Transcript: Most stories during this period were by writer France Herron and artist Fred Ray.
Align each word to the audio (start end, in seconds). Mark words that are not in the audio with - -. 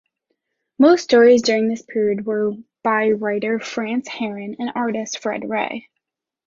Most 0.79 1.03
stories 1.03 1.43
during 1.43 1.67
this 1.67 1.83
period 1.83 2.25
were 2.25 2.53
by 2.83 3.11
writer 3.11 3.59
France 3.59 4.07
Herron 4.07 4.55
and 4.57 4.71
artist 4.73 5.19
Fred 5.19 5.47
Ray. 5.47 5.89